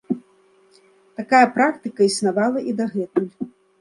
Такая 1.21 1.43
практыка 1.57 2.01
існавала 2.11 2.59
і 2.73 2.75
дагэтуль. 2.81 3.29